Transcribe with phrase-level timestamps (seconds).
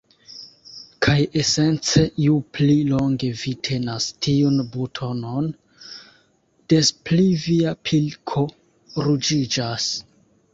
[1.05, 5.51] Kaj esence ju pli longe vi tenas tiun butonon,
[6.75, 8.45] des pli via pilko
[9.09, 9.89] ruĝiĝas.